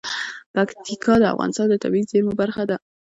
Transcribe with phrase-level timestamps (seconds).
[0.53, 2.77] پکتیکا د افغانستان د طبیعي زیرمو برخه ده.